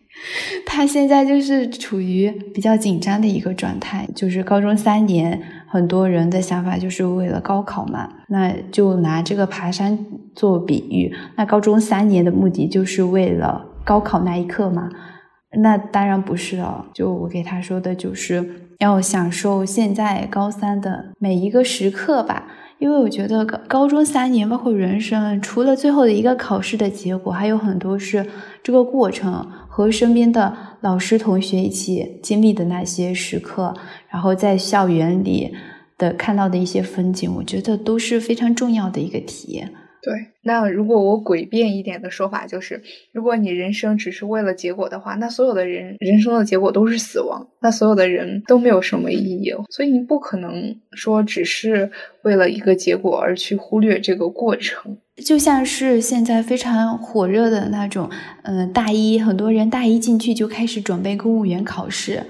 [0.65, 5.43] 她现在就是处于比较紧张的一个状态，就是高中三年。
[5.71, 9.97] 很多人的想法就是为了高考嘛，那就拿这个爬山
[10.35, 11.15] 做比喻。
[11.37, 14.91] 那高中三年的目的就是为了高考那一刻嘛？
[15.63, 16.87] 那当然不是了。
[16.93, 18.45] 就我给他说的，就是
[18.81, 22.49] 要享受现在高三的每一个时刻吧。
[22.81, 28.27] 因为我觉得高高中三年，包括人生，除了最后的一个考试的结果，还有很多是
[28.63, 33.73] 这个过程和身边的老师、同学一起经历的那些时刻。
[34.09, 35.55] 然后在校园里
[35.97, 39.73] 的看到的一些风景，我觉得都是非常重要的一个体验。
[40.03, 42.83] 对，那如果我诡辩一点的说法就是，
[43.13, 49.53] 如果你人生只是为了结果的话，那所有的人人生的结果都是死亡，那所有的人都没有什么意义。
[49.69, 51.91] 所以你不可能说只是
[52.23, 54.97] 为了一个结果而去忽略这个过程。
[55.23, 58.09] 就像是现在非常火热的那种，
[58.45, 62.23] 嗯，大一很多人大一进去就开始准备公务员考试。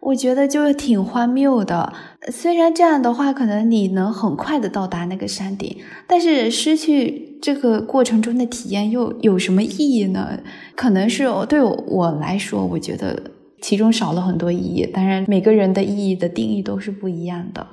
[0.00, 1.92] 我觉得就是挺荒谬的。
[2.30, 10.40] 虽然这样的话，可能你能很快的到达那个山顶，但是失去这个过程中的体验又有什么意义呢？
[10.76, 13.20] 可能是对我来说，我觉得
[13.60, 14.86] 其中少了很多意义。
[14.86, 17.66] 当然，每个人的意义的定义都是不一样的。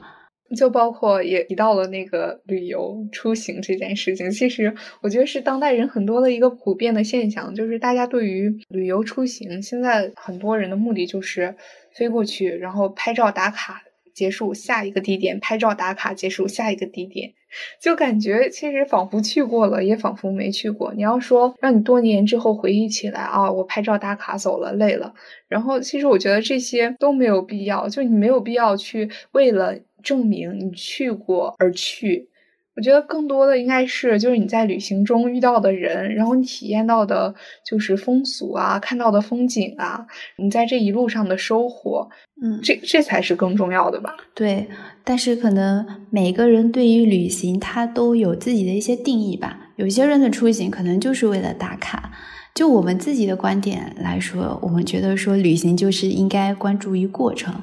[0.55, 11.55] 就包括也提到了那个旅游出行这件事情，其实我觉得是当代人很多的一个普遍的现象，就是大家对于旅游出行，现在很多人的目的就是
[11.93, 13.81] 飞过去，然后拍照打卡
[14.13, 17.33] 结束下一个地点，拍照打卡结束下一个地点，
[17.81, 20.93] 就感觉其实仿佛去过了，也仿佛没去过。
[20.93, 25.11] 你要说让你多年之后回忆起来啊，我拍照打卡走了累了，
[25.47, 29.75] 然后其实我觉得这些都没有必要，就你没有必要去为了。
[30.05, 32.29] 证明你去过而去，
[32.77, 37.33] 我觉得更多的应该是就是你在旅行中遇到的人，然后你体验到的
[37.65, 40.05] 就是风俗啊，看到的风景啊，
[40.37, 42.07] 你在这一路上的收获，
[42.41, 44.15] 嗯，这这才是更重要的吧？
[44.35, 44.67] 对，
[45.03, 49.71] 但是可能每个人对于旅行他都有自己的一些定义吧。
[49.77, 52.11] 有些人的出行可能就是为了打卡，
[52.53, 57.53] 就我们自己的观点来说，我们觉得说旅行就是应该关注于过程。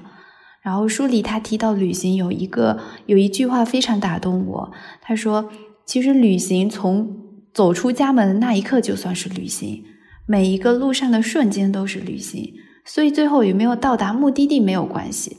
[0.62, 5.50] 然后书里他提到旅行有一个有一句话非常打动我，他说
[5.84, 7.16] ：“其实旅行从
[7.52, 9.82] 走出家门的那一刻就算是旅行，
[10.24, 15.36] 每一个路上的瞬间都是旅行，所以最后有没有到达目的地没有关系。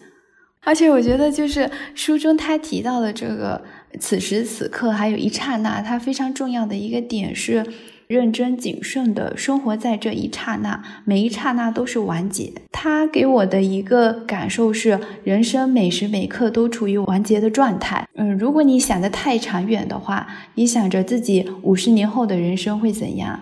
[0.62, 3.64] 而且我觉得就是书中他提到的这个
[4.00, 7.66] 此时此刻还有一刹那，它非常重要的一个点是。”
[8.08, 12.52] 认真谨慎的生活在这一刹那，每一刹那都是完结。
[12.72, 18.08] 他给我的一个感受是，人生每时每刻都处于完结的状态。
[18.16, 23.40] 嗯，如果你想的太长远的话，你想着自己五十年后的人生会怎样，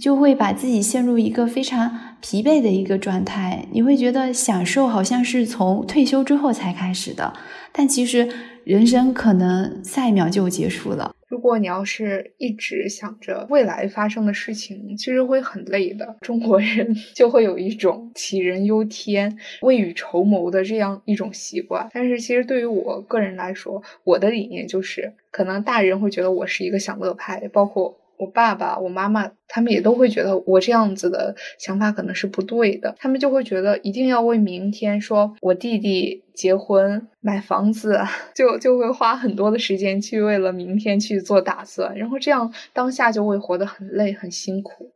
[0.00, 3.66] 就会把自己陷入一个非常疲惫的一个状态。
[3.72, 7.32] 你会觉得享受好像是从退休之后才开始的，
[7.72, 8.28] 但其实
[8.64, 11.12] 人生可能下一秒就结束了。
[11.28, 16.16] 如果你要是一直想着未来发生的事情，其实会很累的。
[16.20, 21.88] 中国人 就会有一种杞人忧天、未雨绸缪的这样一种习惯。
[21.92, 27.96] 但是，其实对于我个人来说，我的理念就是，可能大人会觉得我是一个享乐派，包括。
[28.18, 32.94] 我爸爸、我妈妈，他们也都会觉得我这样子的想法可能是不对的。
[32.98, 37.98] 他们就会觉得一定要为明天，说我弟弟结婚、买房子，
[38.34, 44.90] 就就会花很多的时间去为了明天去做打算，然后这样当下就会活得很累、很辛苦。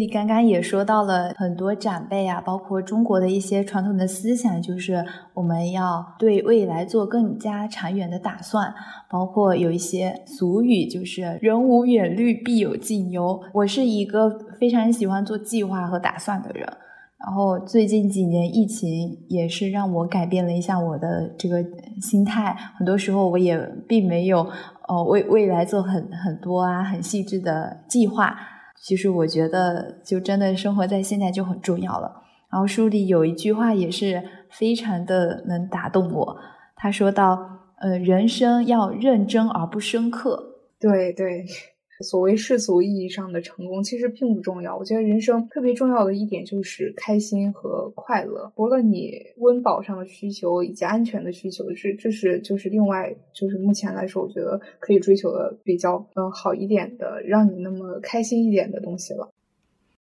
[0.00, 8.72] 你刚刚也说到了很多长辈啊，包括中国的一些传统的思想，就是我们要对未来做更加长远的打算，
[9.10, 13.38] 包括有一些俗语，就是“人无远虑，必有近忧”。
[13.52, 16.66] 我是一个非常喜欢做计划和打算的人，
[17.18, 21.62] 然后最近几年疫情也是让我改变了一下我的这个
[22.00, 24.48] 心态，很多时候我也并没有
[24.88, 28.34] 呃为未来做很很多啊很细致的计划。
[28.82, 32.22] 其实我觉得，就真的生活在现在就很重要了。
[32.50, 36.36] 然后书里有一句话也是非常的能打动我，
[36.74, 41.44] 他说到：“呃，人生要认真而不深刻。”对对。
[42.02, 44.76] 所谓世俗意义上的成功，其实并不重要。
[44.76, 48.50] 我觉得人生特别重要的一点就是开心和快乐。
[48.56, 59.30] 除了你温饱上的需求以及安全的需求，这这是就是另外就是目前来说，我觉得可以追求的比较嗯好一点的，让你那么开心一点的东西了。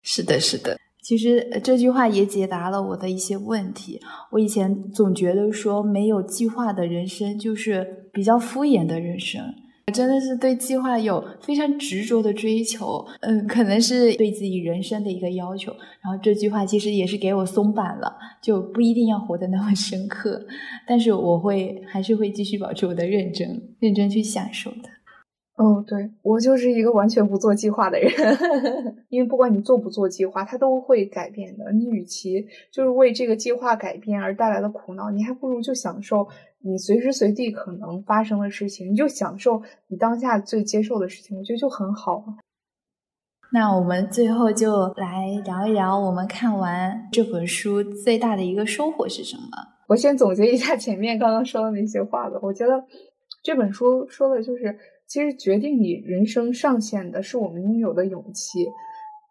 [0.02, 0.78] 是的，是的。
[1.00, 3.98] 其实这句话也解答了我的一些问题。
[4.30, 9.42] 我以前总觉得说没有计划的人生就是比较敷衍的人生。
[9.88, 15.72] 我真的是对计划有非常执着的追求，嗯，可能是对自己人生的一个要求。
[16.02, 20.44] 然后这句话其实也是给我松绑了，就不一定要活得那么深刻，
[20.86, 24.90] 但是我会还是会继续保持我的认真，认真去享受的。
[25.58, 28.10] 哦，对我就是一个完全不做计划的人，
[29.10, 31.72] 因为不管你做不做计划，它都会改变的。
[31.72, 36.28] 你与其就是为这个计划改变而带来的苦恼，你还不如就享受。
[36.60, 42.24] 你随时随地可能发生的事情，你就享受你当下最接受的事情，我觉得就很好。
[43.52, 49.42] 那我们最后就来聊一聊，我们看完这本书最大的一个收获是什么？
[49.88, 52.38] 我先总结一下前面刚刚说的那些话吧。
[52.42, 52.84] 我觉得
[53.42, 58.68] 这本书说的就是，其实决定你人生上限的是我们拥有的勇气。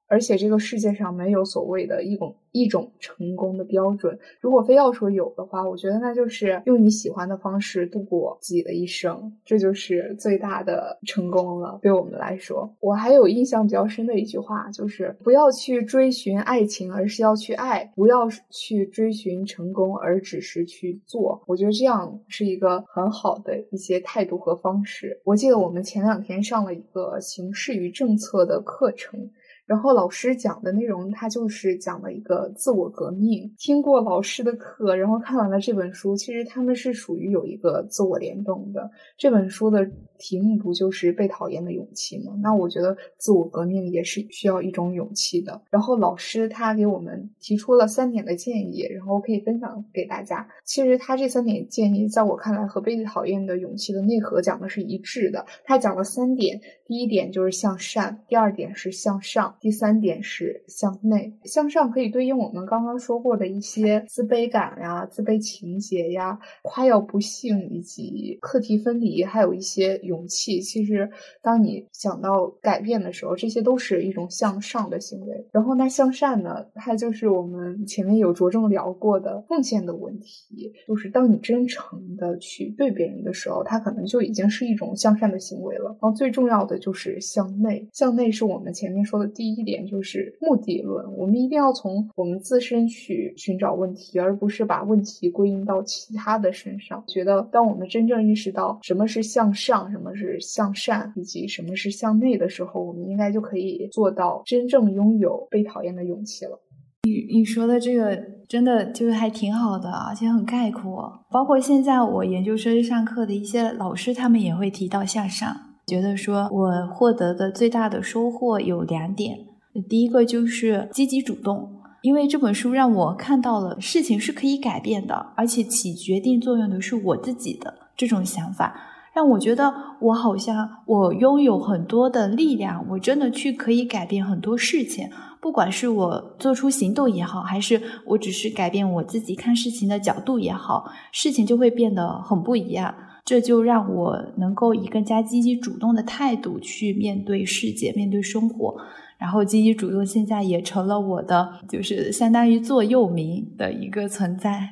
[0.08, 4.18] 而且这个世界上没有所谓的一种一种成功的标准。
[4.40, 11.80] 如果非要说有的话，我觉得那就是用你喜欢的方式度过自己的一生，这就是最大的成功了。
[11.82, 21.44] 对我们来说，我还有印象比较深的一句话，就是不要去追寻爱情，而是要去爱；不要去追寻成功，而只是去做。
[21.46, 25.20] 我觉得这样是一个很好的一些态度和方式。
[25.24, 29.30] 我记得我们前两天上了一个形势与政策的课程。
[29.68, 33.54] 然后老师讲的内容，他就是讲了一个自我革命。
[33.58, 38.90] 听过老师的课，然后看完了这本书，其实他们是属于有一个自我联动的。
[39.18, 39.86] 这本书的
[40.18, 42.34] 题目不就是被讨厌的勇气吗？
[42.42, 45.62] 那我觉得自我革命也是需要一种勇气的。
[45.70, 50.48] 然后老师他给我们提出了三点的建议，然后可以分享给大家。
[50.64, 55.46] 其实他这三点建议，在我看来和被讨厌的勇气的内核讲的是一致的。
[55.66, 59.54] 他讲了三点，第一点就是向善，第二点是向上。
[59.60, 70.62] 第三点是向内向上，可以对应我们刚刚说过的一些自卑感呀、自卑情节呀、夸耀不幸以及课题分离，还有一些勇气。
[70.62, 71.10] 其实，
[71.42, 75.48] 当你想到改变的时候，这些都是一种向上的行为。
[75.52, 76.64] 然后，那向善呢？
[76.76, 85.86] 它就是我们前面有着重聊过的奉献的问题，就是当你真诚的去对别人的时候，它可能就已经是一种向善的行为了。
[86.02, 89.47] 然后，最重要的就是向内，向内是我们前面说的第。
[89.48, 97.02] 第一点就是目的论，我们一定要从我们自身去寻找问题，而不是把问题归因到其他的身上。
[97.08, 106.60] 觉得当我们真正意识到什么是向上，什么是向善，以及什么是向内的时候，我们应该就可以做到真正拥有被讨厌的勇气了。
[107.04, 111.26] 你你说的这个真的就是还挺好的，而且很概括。
[111.32, 115.56] 包括现在我研究生上课的一些老师，他们也会提到向上。
[115.88, 119.40] 觉得说，我获得的最大的收获有两点。
[119.88, 128.76] 第一个就是积极主动，因为这本书让我看到了事情是可以改变的，而且起决定作用的是我自己的这种想法，
[129.14, 135.10] 让我觉得我好像我拥有很多的力量，我真的去可以改变很多事情。
[135.40, 142.94] 不管是我做出行动也好，还是我只是改变我自己看事情的角度也好，事情就会变得很不一样。
[143.28, 148.78] 这就让我能够以更加积极主动的态度去面对世界，面对生活。
[149.18, 154.70] 然后积极主动现在也成了我的，就是相当于座右铭的一个存在。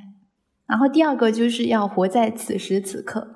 [0.66, 3.28] 然后第二个就是要活在此时此刻，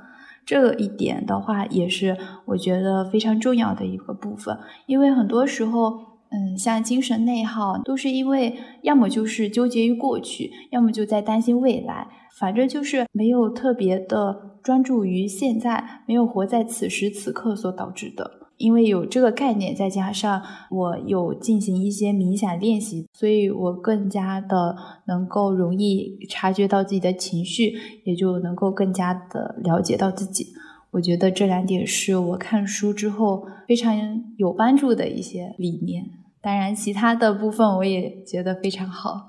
[0.46, 2.16] 这一点的话也是
[2.46, 6.08] 我觉得非常重要的一个部分，因为很多时候。
[6.32, 12.08] 嗯，像精神内耗，都是因为要么就是纠结于过去，要么就在担心未来，
[12.38, 18.30] 反正就是没有特别的专注于现在，没有活在此时此刻所导致的。
[18.58, 24.76] 因为有这个概念，再加上我有进行一些冥想练习，所以我更加的
[25.08, 30.46] 能够容易察觉到自己的情绪，也就能够更加的了解到自己。
[30.92, 33.98] 我觉得这两点是我看书之后非常
[34.38, 36.06] 有帮助的一些理念。
[36.44, 39.26] 当然，其他的部分我也觉得非常好。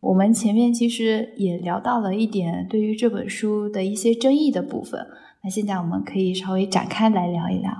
[0.00, 5.06] 我们前面其实也聊到了一点对于这本书的一些争议的部分，
[5.42, 7.72] 那现在我们可以稍微展开来聊一聊。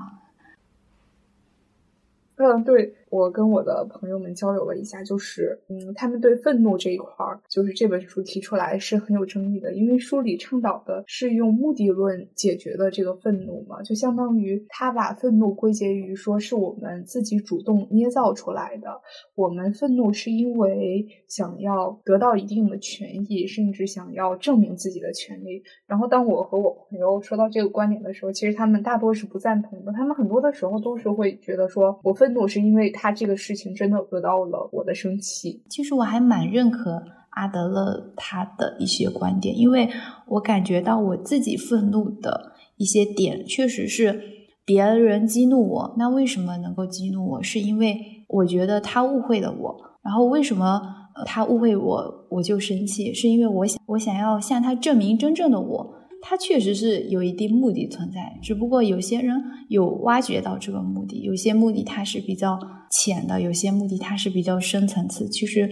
[2.37, 2.98] 嗯，对。
[3.11, 19.01] 我跟我的朋友们交流了一下，就是嗯，他们对愤怒这一块儿，就是这本书提出来是很有争议的，因为书里倡导的是用目的论解决的这个愤怒嘛，就相当于他把愤怒归结于说是我们自己主动捏造出来的，
[19.35, 25.63] 我们愤怒是因为想要得到一定的权益，甚至想要证明自己的权利。
[25.87, 32.93] 然后当我和我朋友说到这个观点的时候，其实他们大多是不赞同的，他们很多的时候都是会觉得说我愤怒是因为。
[32.99, 35.63] 他这个事情真的得到了我的生气。
[35.69, 39.89] 其实我还蛮认可阿德勒他的一些观点，因为
[40.27, 44.21] 我感觉到我自己愤怒的一些点，确实是
[44.65, 45.95] 别人激怒我。
[45.97, 47.43] 那为什么能够激怒我？
[47.43, 47.97] 是因为
[48.27, 49.77] 我觉得他误会了我。
[50.03, 50.81] 然后为什么
[51.25, 53.15] 他误会我，我就生气？
[53.15, 55.95] 是因为我想，我想要向他证明真正的我。
[56.21, 62.59] 他确实是有一定目的存在，只不过有些人有挖掘到这个目的，有些目的他是比较
[62.91, 65.29] 浅的，有些目的它是比较深层次。
[65.29, 65.69] 其实，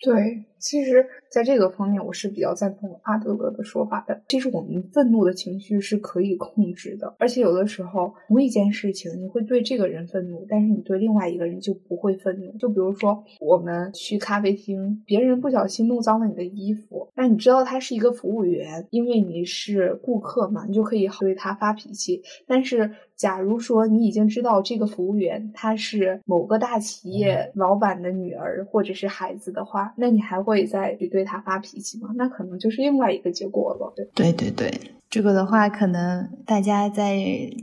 [0.00, 1.04] 对，其实。
[1.32, 4.20] 在这个方面，我是比较赞同阿德勒的说法的。
[4.28, 12.54] 其实我们愤怒的情绪是可以控制的，而且有的时候同一件事情，你会对这个人愤怒，但是你对另外一个人就不会愤怒。
[12.58, 22.20] 就比如说，我们去咖啡厅，别人不小心弄脏了你的衣服，那你知道他是一个服务员，因为你是顾客嘛，你就可以对他发脾气。
[22.46, 31.22] 但是，假如说你已经知道这个服务员他是某个大企业老板的女儿或者是孩子的话，那你还会会再去对。
[31.22, 32.08] 对他发脾气吗？
[32.16, 33.94] 那可能就是另外一个结果了。
[34.12, 34.72] 对对对，
[35.08, 37.16] 这个的话，可能大家再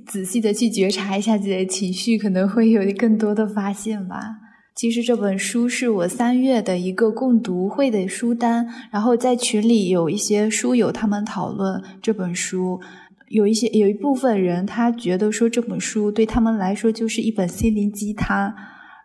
[0.08, 4.38] 仔细的去觉察一下自己的情绪，可能会有更多的发现吧。
[4.76, 12.80] 其实这本书是我三月的一个共读会的书单，然后在群里有一些书友他们讨论这本书，
[13.28, 18.54] 有一些有一部分人他觉得说这本书对他们来说就是一本心灵鸡汤。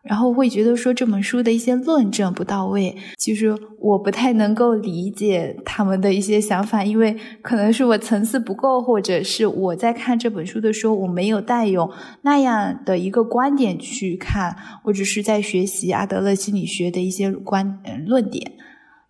[0.04, 11.90] 然后会觉得说这本书的一些论证不到位，其实我不太能够理解他们的一些想法，因为可能是我层次不够，或者是我在看这本书的时候我没有带有
[12.22, 18.52] 那样的一个观点去看，我只是在学习阿德勒心理学的一些观论点。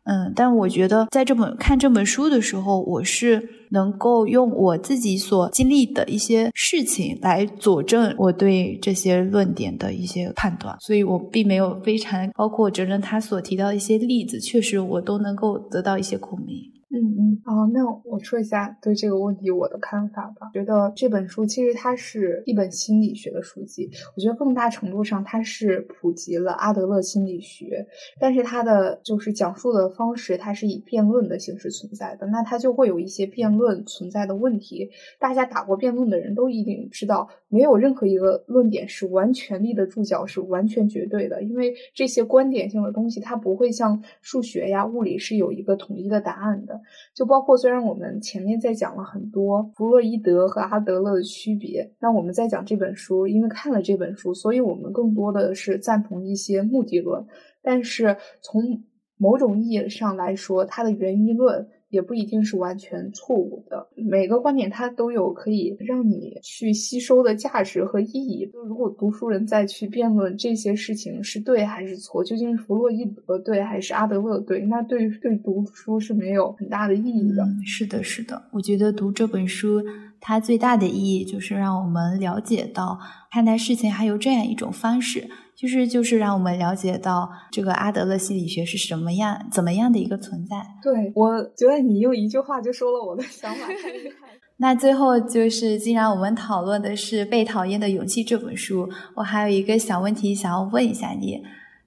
[0.04, 16.73] 嗯，但我觉得在这本看这本书的时候，我是能够用我自己所经历的一些事情来佐证我对这些论点的一些判断，所以我并没有非常包括哲哲他所提到的一些例子，确实我都能够得到一些共鸣。
[16.94, 20.48] 嗯嗯，好，那我说一下对这个问题我的看法吧。
[20.54, 27.84] 觉得这本书其实它是一本心理学的书籍，我觉得更大程度上它是普及了阿德勒心理学，
[28.20, 34.88] 但是它的就是讲述的方式，它是以辩论的形式存在的，那它就会有一些辩论存在的问题。
[35.18, 46.80] 大家打过辩论的人都一定知道，没有任何一个论点是完全立得住脚，是完全绝对的，因为这些观点性的东西，它不会像数学呀、物理是有一个统一的答案的。
[47.14, 57.24] 就包括，虽然我们前面在讲了很多弗洛伊德和阿德勒的区别，那我们在讲这本书，因为看了这本书，所以我们更多的是赞同一些目的论。
[57.62, 58.82] 但是从
[59.16, 63.86] 某种意义上来说，它的原因论也不一定是完全错误的。
[63.94, 68.50] 每个观点它都有可以让你去吸收的价值和意义。
[68.52, 77.46] 就如果读书人再去辩论这些事情是对还是错，究竟是弗洛伊德对还是阿德勒对，那对于对读书是没有很大的意义的。
[77.64, 79.82] 是的，是的，我觉得读这本书。
[80.26, 82.98] 它最大的意义就是让我们了解到
[83.30, 90.56] 看待事情还有这样一种方式，就是就是让我们了解到这个阿德勒心理学是什么样、怎么样的一个存在。
[90.82, 94.28] 对，我觉得你用一句话就说了我的想法，太厉害。
[94.56, 101.42] 那最后就是，既然我们讨论的是《被讨厌的勇气》这本书，我还有一个小问题想要问一下你，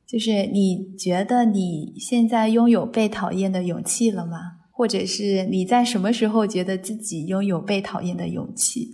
[0.06, 4.54] 就是你觉得你现在拥有被讨厌的勇气了吗？
[4.72, 8.94] 或者是你在什么时候觉得自己拥有被讨厌的勇气？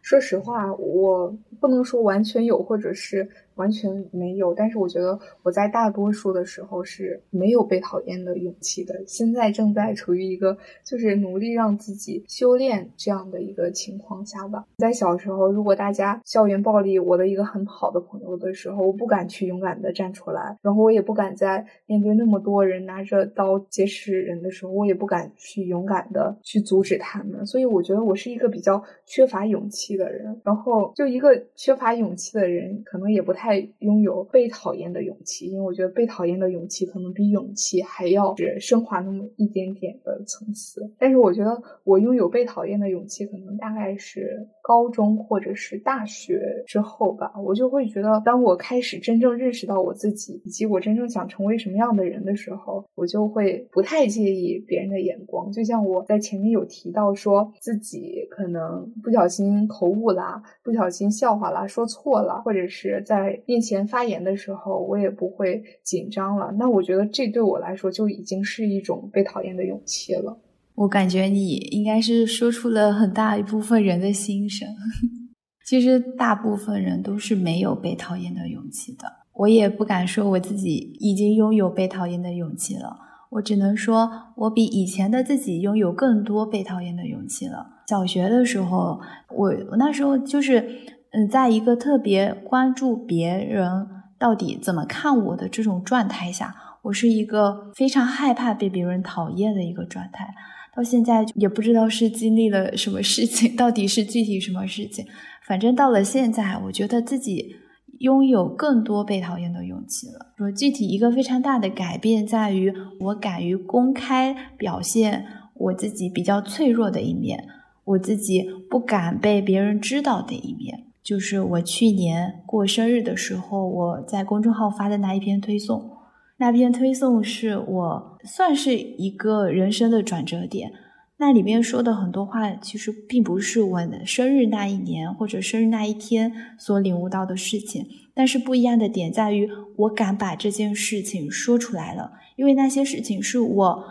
[0.00, 3.28] 说实话，我不能说完全有，或者是。
[3.58, 8.94] 完全没有，但是我觉得我在大多数的时候是没有被讨厌的勇气的。
[9.06, 14.64] 现在正在处于一个就是努力让自己修炼这样的一个情况下吧。
[14.78, 27.44] 在小时候，如果大家校园暴力我的一个很好的朋友的时候，我不敢去勇敢的站出来，然后我也不敢在面对那么多人拿着刀劫持人的时候，我也不敢去勇敢的去阻止他们。
[27.44, 30.40] 所以我觉得我是一个比较缺乏勇气的人。
[30.44, 33.47] 然后就一个缺乏勇气的人，可能也不太。
[33.48, 40.82] 太拥有被讨厌的勇气，因为我觉得被讨厌的勇气可能比勇气还要是升华那么一点点的层次。
[40.98, 47.32] 但是我觉得我拥有被讨厌的勇气，可能大概是高中或者是大学之后吧。
[47.42, 55.50] 我就会觉得，当我开始真正认识到我自己，以及我真正想成为什么样的人的时候，我就会不太介意别人的眼光。
[55.52, 63.37] 就像我在前面有提到，说自己可能不小心口误啦，不小心笑话啦，说错了，或者是在。
[63.46, 66.52] 面前发言的时候，我也不会紧张了。
[66.58, 70.38] 那我觉得这对我来说就已经是一种被讨厌的勇气了。
[70.74, 74.68] 我感觉你应该是说出了很大一部分人的心声。
[75.66, 79.04] 其实大部分人都是没有被讨厌的勇气的。
[79.34, 82.96] 我也不敢说我自己已经拥有被讨厌的勇气了。
[83.30, 87.66] 我只能说我比以前的自己拥有更多被讨厌的勇气了。
[87.88, 90.97] 小学的时候，我我那时候就是。
[91.12, 93.86] 嗯，在一个特别关注别人
[94.18, 100.34] 到底怎么看我的这种状态下，我是一个非常害怕被别人讨厌的一个状态。
[100.76, 105.04] 到现在也不知道是经历了什么事情， 到底是具体什么事情。
[105.46, 107.56] 反正到了现在，我觉得自己
[108.00, 110.34] 拥有更多被讨厌的勇气了。
[110.36, 117.48] 说具体一个非常大的改变，在于我敢于公开表现我自己比较脆弱的一面，
[117.84, 120.84] 我自己不敢被别人知道的一面。
[121.02, 125.90] 就是我去年过生日的时候，我在公众号发的那一篇推送，
[126.36, 130.72] 那篇推送是我算是一个人生的转折点。
[131.20, 137.84] 那里面说的很多话，其实并不是我生日那一年或者生日那一天所领悟到的事情，
[138.14, 143.84] 但是不一样的点在于，我敢把这件事情说出来了，因为那些事情是我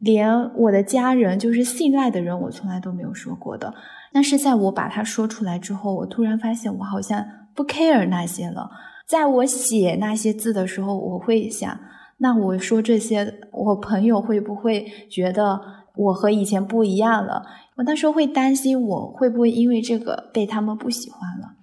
[0.00, 3.72] 连我的家人，就是信赖的人，我从来都没有说过的。
[4.12, 7.24] 但是在我把它说出来之后，我突然发现我好像
[7.54, 8.68] 不 care 那些了。
[9.06, 11.78] 在我写那些字的时候，我会想，
[12.18, 15.60] 那我说这些，我朋友会不会觉得
[15.94, 17.44] 我和以前不一样了？
[17.76, 21.54] 我那时候会担心，我会不会因为这个被他们不喜欢了？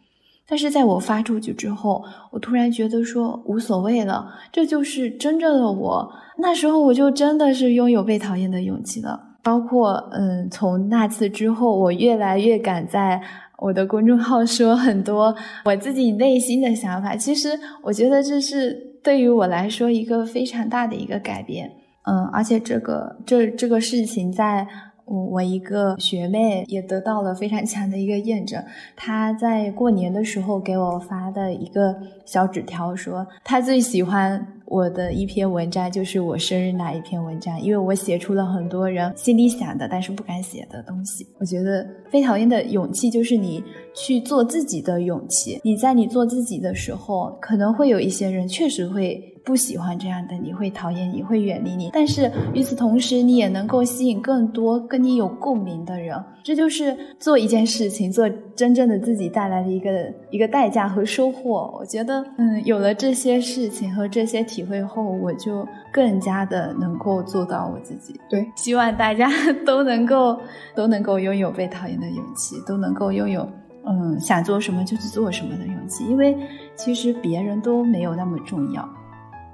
[0.50, 6.10] 但是在我发出去之后，我突然觉得说无所谓了，这就是真正的我。
[6.38, 9.20] 那时候我就真的是拥有被讨厌的勇气了。
[9.44, 13.22] 包括嗯，从那次之后，我越来越敢在
[13.60, 15.36] 我的公众号说很多
[15.66, 17.16] 我自己内心的想法。
[17.16, 17.50] 其实
[17.84, 18.74] 我觉得这是
[19.04, 21.70] 对于我来说一个非常大的一个改变。
[22.04, 24.66] 嗯，而且这个这这个事情在。
[25.08, 28.64] 我我一个学妹也得到了非常强的一个验证。
[28.96, 31.96] 她在过年的时候给我发的一个
[32.26, 41.26] 小纸条，说她最喜欢我的一篇文章就是我生日那一篇文章，因为我写出了很多人心里想的但是不敢写的东西。
[41.40, 43.64] 我觉得非讨厌的勇气就是你
[43.96, 45.60] 去做自己的勇气。
[45.64, 49.34] 你在你做自己的时候，可能会有一些人确实会。
[49.48, 51.90] 不喜欢这样的，你会讨厌，你会远离你。
[51.94, 56.22] 但是与此同时，你也能够吸引更多跟你有共鸣的人。
[56.44, 61.74] 这就是做一件事情，做真正的自己带来的一个一个代价和收获。
[61.80, 68.20] 我觉得，嗯，有了这些事情和这些体会后，我就更加的能够做到我自己。
[68.30, 69.32] 对，希望大家
[69.66, 70.38] 都能够
[70.76, 73.50] 都能够拥有被讨厌的勇气，都能够拥有
[73.86, 76.04] 嗯想做什么就去做什么的勇气。
[76.06, 76.36] 因为
[76.76, 78.88] 其实别人都没有那么重要。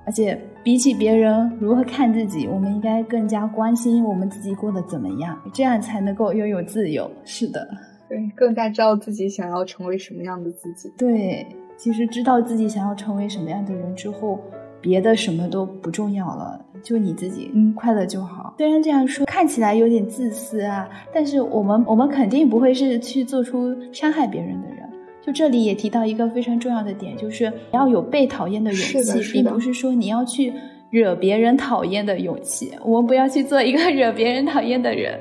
[0.05, 7.09] 而且比起别人如何看自己，我们应该更加关心我们自己过得怎么样，这样才能够拥有自由。
[7.23, 7.67] 是的，
[8.09, 10.91] 对，更加知道自己想要成为什么样的自己。
[10.97, 11.45] 对，
[11.77, 14.39] 其实知道自己想要成为什么样的人之后，
[14.81, 18.55] 别的什么都不重要了，就你自己，嗯，快乐就好。
[18.57, 24.82] 虽然这样说看起来有点自私啊，但是我们我们肯定不会是去做出伤害别人的人。
[25.25, 30.53] 就这里也提到一个非常重要的点，就是要有被讨厌的勇气，并不是说你要去
[30.89, 32.73] 惹别人讨厌的勇气。
[32.83, 35.17] 我们不要去做一个 惹别人讨厌的人，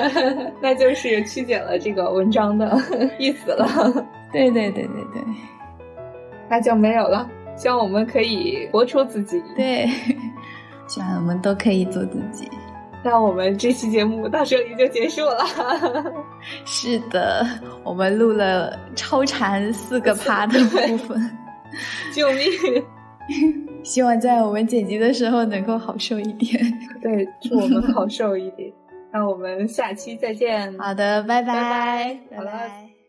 [0.60, 2.78] 那就是曲解了这个文章的
[3.18, 3.66] 意思了。
[4.32, 5.22] 对对对对对，
[6.50, 7.26] 那就没有了。
[7.56, 9.42] 希望我们可以活出自己。
[9.56, 9.88] 对，
[10.86, 12.46] 希望我们都可以做自己。
[13.10, 15.42] 那我们这期节目到这里就结束了。
[16.66, 17.42] 是的，
[17.82, 21.38] 我们录了超长四个趴的部分，
[22.12, 22.84] 救命！
[23.82, 26.62] 希望在我们剪辑的时候能够好受一点。
[27.00, 28.70] 对，祝我们好受一点。
[29.10, 30.78] 那我们下期再见。
[30.78, 32.14] 好的，拜拜。
[32.36, 32.52] 好了，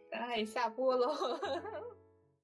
[0.09, 1.09] 咱俩也下播喽。